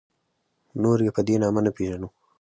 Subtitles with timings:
[0.81, 2.09] نور یې په دې نامه نه پېژنو.